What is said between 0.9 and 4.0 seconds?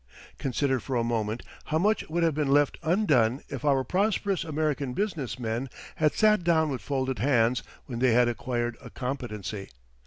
a moment how much would have been left undone if our